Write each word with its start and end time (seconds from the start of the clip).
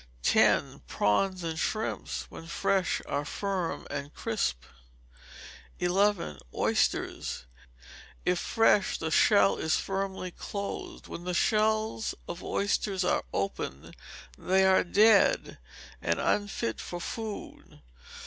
10. 0.23 0.79
Prawns 0.87 1.43
and 1.43 1.59
Shrimps, 1.59 2.25
when 2.31 2.47
fresh, 2.47 3.03
are 3.05 3.23
firm 3.23 3.85
and 3.91 4.11
crisp. 4.15 4.63
11. 5.77 6.39
Oysters. 6.55 7.45
If 8.25 8.39
fresh, 8.39 8.97
the 8.97 9.11
shell 9.11 9.57
is 9.57 9.75
firmly 9.75 10.31
closed; 10.31 11.05
when 11.07 11.23
the 11.23 11.35
shells 11.35 12.15
of 12.27 12.43
oysters 12.43 13.03
are 13.03 13.25
open, 13.31 13.93
they 14.39 14.65
are 14.65 14.83
dead, 14.83 15.59
and 16.01 16.19
unfit 16.19 16.79
for 16.81 16.99
food. 16.99 17.79